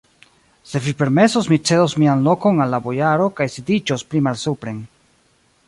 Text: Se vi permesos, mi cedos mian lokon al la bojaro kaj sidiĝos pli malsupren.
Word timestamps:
Se 0.69 0.79
vi 0.85 0.93
permesos, 1.01 1.49
mi 1.51 1.59
cedos 1.69 1.95
mian 2.03 2.25
lokon 2.29 2.63
al 2.65 2.73
la 2.75 2.79
bojaro 2.87 3.29
kaj 3.41 3.47
sidiĝos 3.57 4.07
pli 4.15 4.23
malsupren. 4.31 4.81